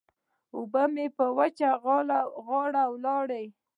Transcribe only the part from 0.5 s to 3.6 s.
اوبه مې په وچه غاړه ولاړې.